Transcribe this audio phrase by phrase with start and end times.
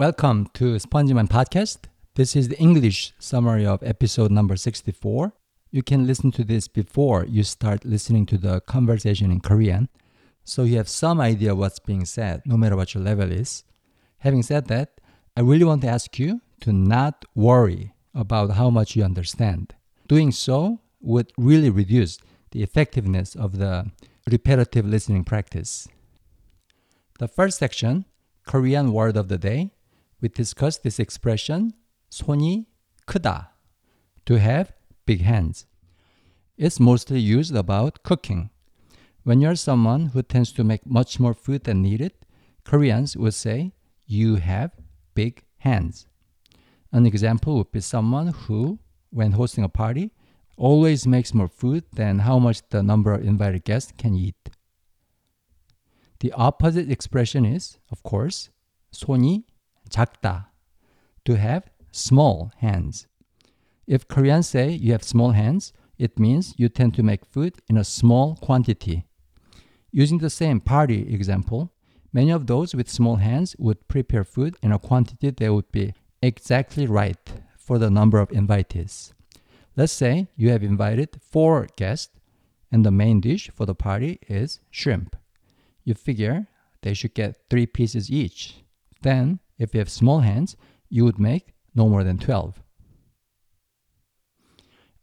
[0.00, 1.80] Welcome to SpongeMan Podcast.
[2.14, 5.34] This is the English summary of episode number 64.
[5.72, 9.90] You can listen to this before you start listening to the conversation in Korean,
[10.42, 13.64] so you have some idea what's being said, no matter what your level is.
[14.20, 15.02] Having said that,
[15.36, 19.74] I really want to ask you to not worry about how much you understand.
[20.08, 22.16] Doing so would really reduce
[22.52, 23.90] the effectiveness of the
[24.30, 25.86] repetitive listening practice.
[27.18, 28.06] The first section,
[28.46, 29.72] Korean word of the day,
[30.21, 31.73] we discussed this expression
[32.09, 32.65] 손이
[33.05, 33.51] 크다
[34.25, 34.73] to have
[35.05, 35.65] big hands.
[36.57, 38.49] It's mostly used about cooking.
[39.23, 42.13] When you're someone who tends to make much more food than needed,
[42.63, 43.73] Koreans would say
[44.05, 44.71] you have
[45.13, 46.07] big hands.
[46.91, 50.11] An example would be someone who, when hosting a party,
[50.57, 54.49] always makes more food than how much the number of invited guests can eat.
[56.19, 58.49] The opposite expression is, of course,
[58.93, 59.43] 손이
[59.90, 60.46] 작다,
[61.24, 63.06] to have small hands.
[63.86, 67.76] If Koreans say you have small hands, it means you tend to make food in
[67.76, 69.04] a small quantity.
[69.92, 71.72] Using the same party example,
[72.12, 75.92] many of those with small hands would prepare food in a quantity that would be
[76.22, 77.18] exactly right
[77.58, 79.12] for the number of invitees.
[79.76, 82.12] Let's say you have invited four guests
[82.72, 85.16] and the main dish for the party is shrimp.
[85.84, 86.46] You figure
[86.82, 88.64] they should get three pieces each.
[89.02, 90.55] Then, if you have small hands,
[90.89, 92.61] you would make no more than 12.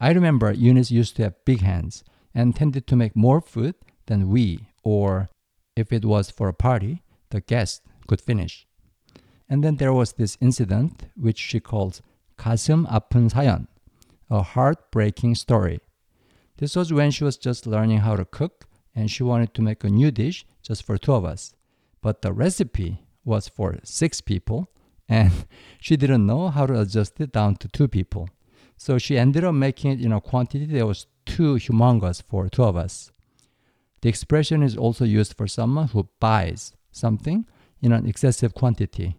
[0.01, 2.03] I remember Eunice used to have big hands
[2.35, 3.75] and tended to make more food
[4.07, 5.29] than we, or
[5.77, 8.67] if it was for a party, the guest could finish.
[9.49, 12.03] And then there was this incident which she calls
[12.39, 13.69] 가슴 아픈 사연,
[14.31, 15.81] a heartbreaking story.
[16.57, 19.85] This was when she was just learning how to cook and she wanted to make
[19.85, 21.55] a new dish just for two of us.
[22.01, 24.72] But the recipe was for six people
[25.08, 25.32] and
[25.82, 28.30] she didn't know how to adjust it down to two people.
[28.78, 32.64] So she ended up making it in a quantity that was too humongous for two
[32.64, 33.12] of us.
[34.02, 37.46] The expression is also used for someone who buys something
[37.82, 39.18] in an excessive quantity.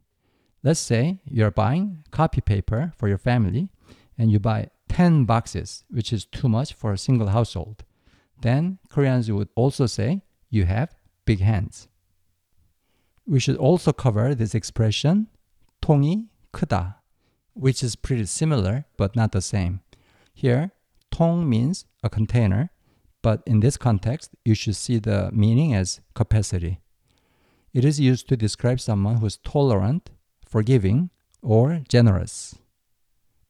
[0.62, 3.68] Let's say you're buying copy paper for your family
[4.16, 7.84] and you buy 10 boxes, which is too much for a single household.
[8.40, 10.94] Then Koreans would also say you have
[11.24, 11.87] big hands
[13.27, 15.27] We should also cover this expression
[15.81, 16.95] 통이 크다,
[17.53, 19.81] which is pretty similar but not the same.
[20.33, 20.71] Here,
[21.11, 22.69] 통 means a container,
[23.21, 26.79] but in this context, you should see the meaning as capacity.
[27.73, 30.11] It is used to describe someone who is tolerant,
[30.45, 31.09] forgiving,
[31.41, 32.55] or generous.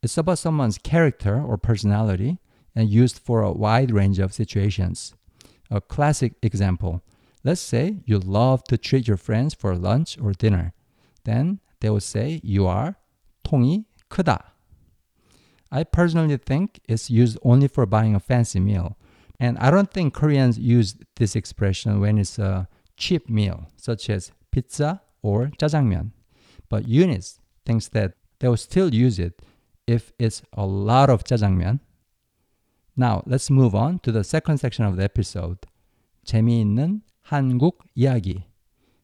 [0.01, 2.39] It's about someone's character or personality
[2.75, 5.13] and used for a wide range of situations.
[5.69, 7.03] A classic example
[7.43, 10.73] let's say you love to treat your friends for lunch or dinner.
[11.23, 12.95] Then they would say you are
[13.43, 14.53] 통이 크다.
[15.71, 18.95] I personally think it's used only for buying a fancy meal.
[19.39, 24.31] And I don't think Koreans use this expression when it's a cheap meal, such as
[24.51, 26.11] pizza or jjajangmyeon.
[26.69, 29.41] But Eunice thinks that they will still use it
[29.87, 31.79] if it's a lot of jjajangmyeon.
[32.95, 35.57] Now, let's move on to the second section of the episode.
[36.25, 38.43] 재미있는 한국 이야기.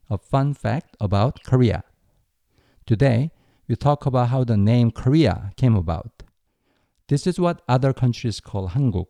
[0.10, 1.84] A fun fact about Korea.
[2.86, 3.32] Today,
[3.68, 6.24] we talk about how the name Korea came about.
[7.08, 9.08] This is what other countries call Hanguk,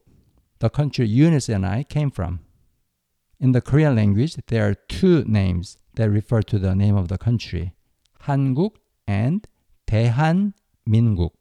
[0.59, 2.41] the country Eunice and I came from.
[3.39, 7.17] In the Korean language, there are two names that refer to the name of the
[7.17, 7.73] country
[8.23, 8.75] Hanguk
[9.07, 9.47] and
[9.87, 11.31] 대한민국.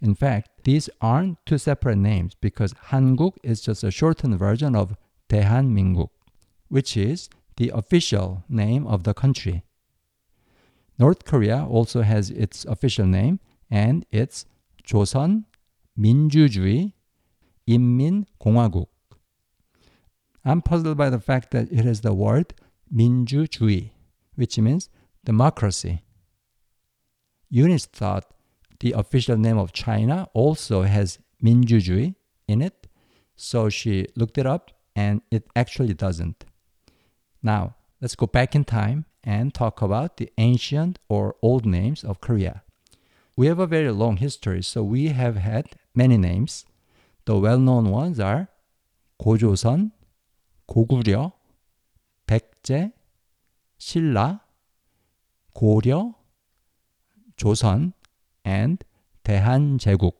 [0.00, 4.96] In fact, these aren't two separate names because Hanguk is just a shortened version of
[5.28, 6.10] 대한민국,
[6.72, 9.64] which is the official name of the country.
[10.98, 14.46] North Korea also has its official name and it's
[14.84, 15.44] 조선
[15.96, 16.92] 민주주의
[17.66, 18.88] 인민공화국.
[20.44, 22.54] I'm puzzled by the fact that it has the word
[22.92, 23.90] 민주주의,
[24.34, 24.88] which means
[25.24, 26.02] democracy.
[27.50, 28.24] Eunice thought
[28.80, 32.14] the official name of China also has 민주주의
[32.46, 32.86] in it,
[33.36, 36.44] so she looked it up and it actually doesn't.
[37.42, 42.20] Now, let's go back in time and talk about the ancient or old names of
[42.20, 42.62] Korea.
[43.36, 46.64] We have a very long history, so we have had many names.
[47.24, 48.48] The well known ones are
[49.20, 49.92] 고조선,
[50.66, 51.32] 고구려,
[52.26, 52.92] 백제,
[53.78, 54.40] 신라,
[55.54, 56.14] 고려,
[57.36, 57.92] 조선,
[58.44, 58.84] and
[59.24, 60.12] 대한제국.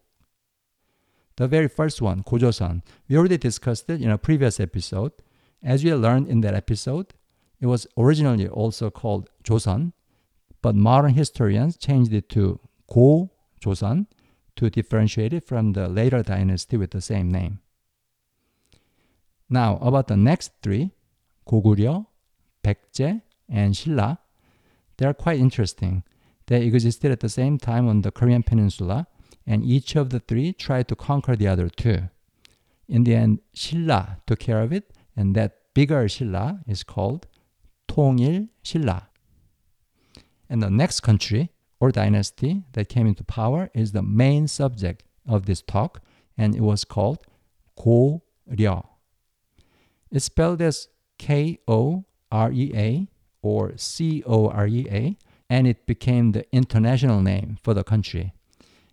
[1.37, 5.13] The very first one, 고조선, we already discussed it in a previous episode.
[5.64, 7.14] As we learned in that episode,
[7.62, 9.94] it was originally also called Joseon,
[10.62, 12.60] but modern historians changed it to
[12.94, 13.32] Go
[13.62, 14.08] Joseon
[14.58, 17.60] to differentiate it from the later dynasty with the same name.
[19.50, 20.92] Now, about the next three,
[21.48, 22.08] Goguryeo,
[22.64, 24.20] Baekje, and Silla,
[24.98, 26.04] they are quite interesting.
[26.48, 29.08] They existed at the same time on the Korean peninsula,
[29.48, 32.10] and each of the three tried to conquer the other two.
[32.88, 37.28] In the end, Silla took care of it, and that bigger Silla is called
[37.88, 39.10] Tongil Silla.
[40.50, 45.46] And the next country or dynasty that came into power is the main subject of
[45.46, 46.02] this talk,
[46.38, 47.20] and it was called
[47.78, 48.88] Goryeo.
[50.12, 50.88] It's spelled as
[51.18, 53.08] K O R E A
[53.42, 55.18] or C O R E A,
[55.50, 58.34] and it became the international name for the country.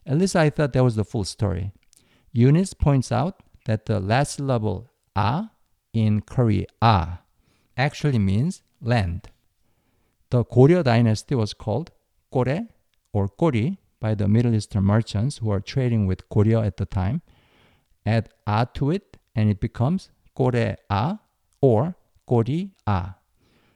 [0.06, 1.72] At least I thought that was the full story.
[2.32, 5.50] Eunice points out that the last syllable a
[5.94, 6.65] in Korea
[7.77, 9.30] actually means land.
[10.30, 11.92] The Goryeo dynasty was called
[12.31, 12.68] Kore
[13.13, 17.21] or Kori by the Middle Eastern merchants who were trading with Goryeo at the time.
[18.06, 21.19] Add a to it and it becomes Kore-a
[21.62, 21.95] or
[22.27, 23.15] Kori-a.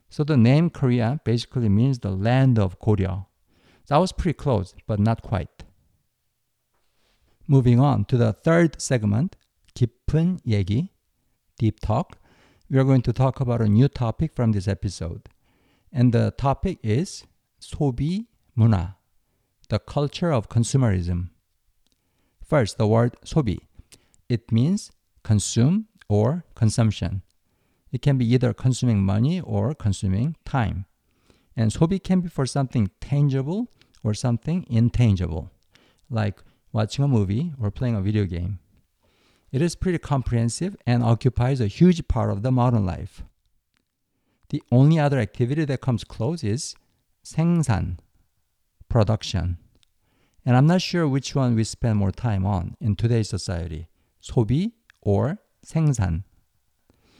[0.09, 3.27] So the name Korea basically means the land of Goryeo.
[3.87, 5.63] That was pretty close, but not quite.
[7.47, 9.35] Moving on to the third segment,
[9.73, 10.89] 깊은 얘기,
[11.57, 12.17] deep talk.
[12.69, 15.29] We are going to talk about a new topic from this episode.
[15.91, 17.25] And the topic is
[17.59, 18.27] 소비
[18.57, 18.95] 문화,
[19.69, 21.29] the culture of consumerism.
[22.45, 23.59] First, the word 소비.
[24.27, 24.91] It means
[25.23, 27.23] consume or consumption.
[27.91, 30.85] It can be either consuming money or consuming time.
[31.55, 33.67] And 소비 can be for something tangible
[34.03, 35.51] or something intangible,
[36.09, 38.59] like watching a movie or playing a video game.
[39.53, 43.23] It is pretty comprehensive and occupies a huge part of the modern life.
[44.49, 46.75] The only other activity that comes close is
[47.23, 47.97] 생산,
[48.89, 49.57] production.
[50.45, 53.87] And I'm not sure which one we spend more time on in today's society,
[54.21, 54.71] 소비
[55.01, 56.23] or 생산.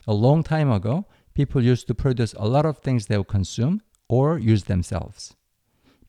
[0.07, 3.81] A long time ago, people used to produce a lot of things they would consume
[4.07, 5.35] or use themselves.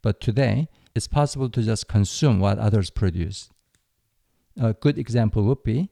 [0.02, 3.50] But today, it's possible to just consume what others produce.
[4.58, 5.90] A good example would be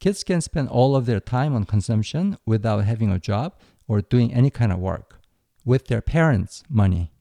[0.00, 3.54] kids can spend all of their time on consumption without having a job
[3.86, 5.20] or doing any kind of work
[5.64, 7.12] with their parents' money.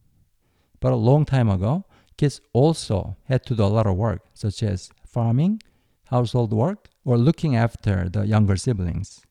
[0.79, 1.85] But a long time ago,
[2.17, 5.61] kids also had to do a lot of work, such as farming,
[6.05, 9.21] household work, or looking after the younger siblings.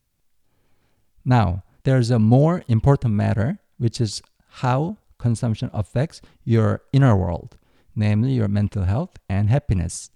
[1.25, 7.56] Now, there's a more important matter, which is how consumption affects your inner world,
[7.94, 10.10] namely your mental health and happiness.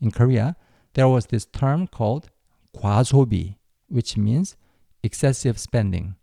[0.00, 0.56] In Korea,
[0.93, 2.29] there was this term called
[2.75, 4.55] 과소비, which means
[5.03, 6.15] excessive spending.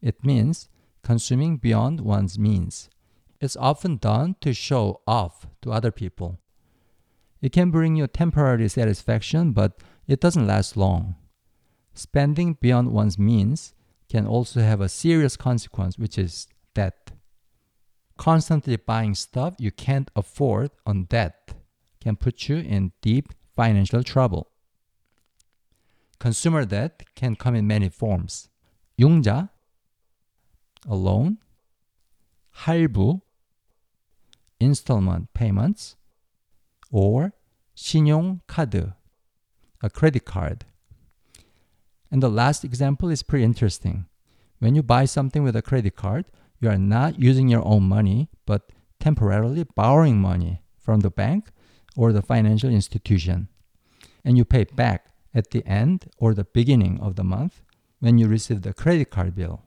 [0.00, 0.68] It means
[1.02, 2.90] consuming beyond one's means.
[3.40, 6.38] It's often done to show off to other people.
[7.42, 11.16] It can bring you temporary satisfaction, but it doesn't last long.
[11.92, 13.74] Spending beyond one's means
[14.08, 17.12] can also have a serious consequence, which is debt.
[18.16, 21.54] Constantly buying stuff you can't afford on debt
[22.00, 24.47] can put you in deep financial trouble.
[26.17, 28.47] Consumer debt can come in many forms.
[28.97, 29.49] 융자,
[30.87, 31.39] a loan,
[32.63, 33.21] 할부,
[34.61, 35.97] installment payments,
[36.89, 37.33] or
[37.75, 38.93] 신용카드,
[39.83, 40.63] a credit card.
[42.09, 44.05] And the last example is pretty interesting.
[44.59, 46.27] When you buy something with a credit card,
[46.61, 51.51] you are not using your own money, but temporarily borrowing money from the bank
[51.99, 53.49] or the financial institution.
[54.23, 57.61] And you pay back at the end or the beginning of the month
[57.99, 59.63] when you receive the credit card bill.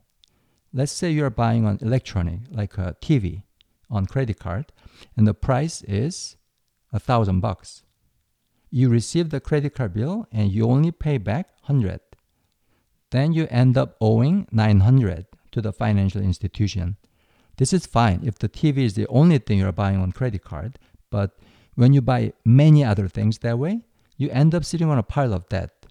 [0.72, 3.42] Let's say you are buying an electronic like a TV
[3.90, 4.72] on credit card
[5.14, 6.38] and the price is
[6.90, 7.82] a thousand bucks.
[8.70, 12.00] You receive the credit card bill and you only pay back 100.
[13.10, 16.96] Then you end up owing 900 to the financial institution.
[17.58, 20.78] This is fine if the TV is the only thing you're buying on credit card,
[21.10, 21.36] but
[21.74, 23.80] when you buy many other things that way,
[24.16, 25.86] you end up sitting on a pile of debt.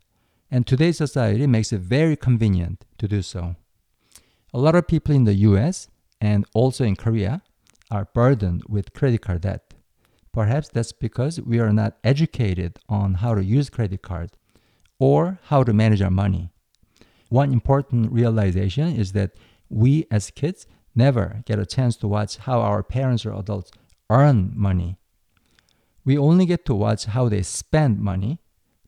[0.50, 3.56] And today's society makes it very convenient to do so.
[4.54, 5.88] A lot of people in the US
[6.20, 7.42] and also in Korea
[7.90, 9.74] are burdened with credit card debt.
[10.34, 14.32] Perhaps that's because we are not educated on how to use credit card
[15.00, 16.52] or how to manage our money.
[17.30, 19.32] One important realization is that
[19.70, 23.72] we as kids never get a chance to watch how our parents or adults
[24.10, 24.98] earn money
[26.05, 28.39] We only get to watch how they spend money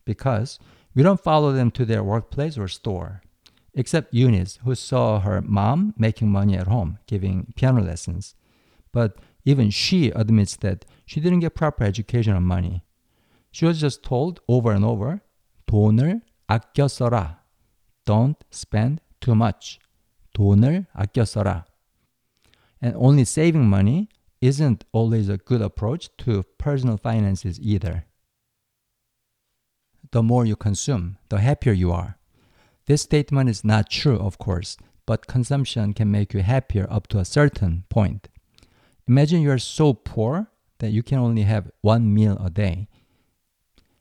[0.05, 0.59] because
[0.95, 3.23] we don't follow them to their workplace or store.
[3.75, 8.35] Except Eunice, who saw her mom making money at home, giving piano lessons.
[8.93, 12.85] But even she admits that she didn't get proper education on money.
[13.51, 15.21] She was just told over and over,
[15.67, 17.39] 돈을 아껴 써라.
[18.05, 19.79] Don't spend too much.
[20.35, 21.65] 돈을 아껴 써라.
[22.81, 24.09] And only saving money
[24.44, 28.04] isn't always a good approach to personal finances either.
[30.12, 32.18] The more you consume, the happier you are.
[32.86, 37.20] This statement is not true, of course, but consumption can make you happier up to
[37.20, 38.28] a certain point.
[39.08, 40.48] Imagine you are so poor
[40.80, 42.90] that you can only have one meal a day.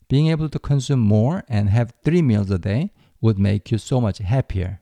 [0.09, 4.01] Being able to consume more and have three meals a day would make you so
[4.01, 4.81] much happier.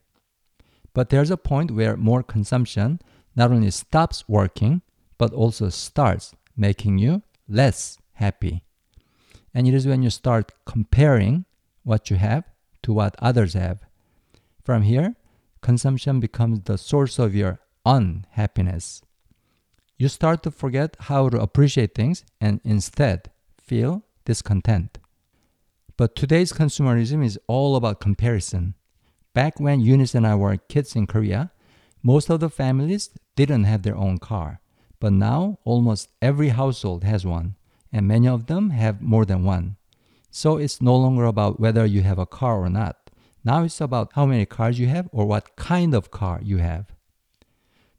[0.94, 2.98] But there's a point where more consumption
[3.36, 4.80] not only stops working,
[5.20, 8.64] but also starts making you less happy.
[9.52, 11.44] And it is when you start comparing
[11.82, 12.44] what you have
[12.84, 13.84] to what others have.
[14.64, 15.16] From here,
[15.60, 19.02] consumption becomes the source of your unhappiness.
[19.98, 23.30] You start to forget how to appreciate things and instead
[23.62, 24.96] feel discontent.
[25.98, 28.74] But today's consumerism is all about comparison.
[29.34, 31.52] Back when Eunice and I were kids in Korea,
[32.02, 34.60] most of the families didn't have their own car.
[35.00, 37.56] But now almost every household has one,
[37.92, 39.76] and many of them have more than one.
[40.30, 43.10] So it's no longer about whether you have a car or not.
[43.42, 46.92] Now it's about how many cars you have or what kind of car you have.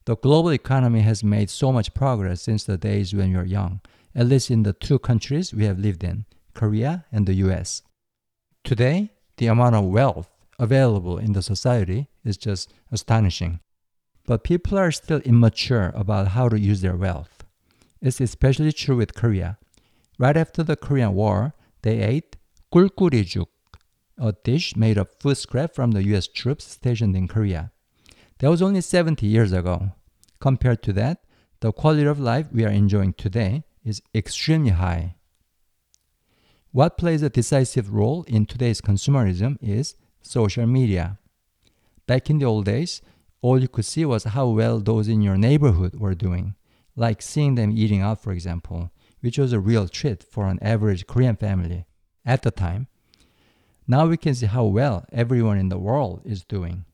[0.06, 3.82] The global economy has made so much progress since the days when we were young,
[4.16, 7.82] at least in the two countries we have lived in, Korea and the US.
[8.64, 10.30] Today, the amount of wealth
[10.60, 13.60] available in the society is just astonishing.
[14.27, 17.45] But people are still immature about how to use their wealth.
[18.01, 19.59] It's especially true with Korea.
[20.19, 22.37] Right after the Korean War, they ate
[22.73, 23.47] 꿀꿀이죽,
[24.19, 27.71] a dish made of food scrap from the US troops stationed in Korea.
[28.39, 29.93] That was only 70 years ago.
[30.41, 31.25] Compared to that,
[31.61, 35.15] the quality of life we are enjoying today is extremely high.
[36.73, 41.19] What plays a decisive role in today's consumerism is social media.
[42.07, 43.01] Back in the old days,
[43.42, 46.56] all you could see was how well those in your neighborhood were doing,
[46.96, 51.08] like seeing them eating out, for example, which was a real treat for an average
[51.08, 51.86] Korean family
[52.26, 52.88] at the time.
[53.88, 56.86] Now we can see how well everyone in the world is doing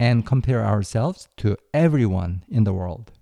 [0.00, 3.12] and compare ourselves to everyone in the world.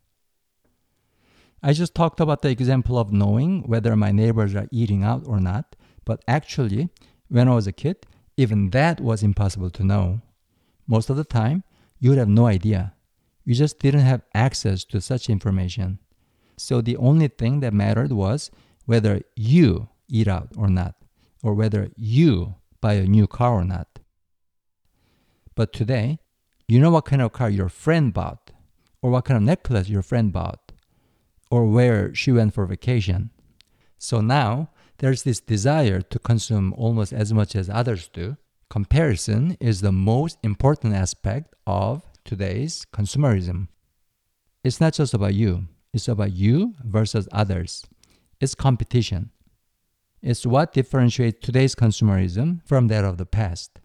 [1.62, 5.38] I just talked about the example of knowing whether my neighbors are eating out or
[5.38, 6.88] not, but actually,
[7.28, 10.22] when I was a kid, even that was impossible to know.
[10.88, 11.62] Most of the time,
[12.02, 12.94] you would have no idea.
[13.44, 16.00] You just didn't have access to such information.
[16.56, 18.50] So the only thing that mattered was
[18.86, 20.96] whether you eat out or not,
[21.44, 24.00] or whether you buy a new car or not.
[25.54, 26.18] But today,
[26.66, 28.50] you know what kind of car your friend bought,
[29.00, 30.72] or what kind of necklace your friend bought,
[31.52, 33.30] or where she went for vacation.
[33.98, 38.38] So now there's this desire to consume almost as much as others do,
[38.72, 43.68] Comparison is the most important aspect of today's consumerism.
[44.64, 47.84] It's not just about you, it's about you versus others.
[48.40, 49.30] It's competition.
[50.22, 53.78] It's what differentiates today's consumerism from that of the past.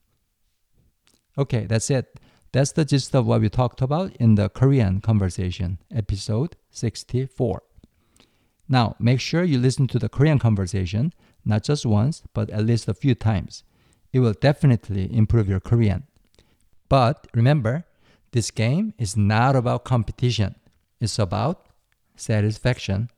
[1.37, 2.17] Okay, that's it.
[2.53, 7.61] That's the gist of what we talked about in the Korean conversation, episode 64.
[8.69, 11.11] Now, make sure you listen to the Korean conversation
[11.43, 13.65] not just once, but at least a few times
[14.13, 16.03] it will definitely improve your Korean.
[16.89, 17.85] But remember,
[18.31, 20.55] this game is not about competition,
[20.99, 21.67] it's about
[22.15, 23.09] satisfaction.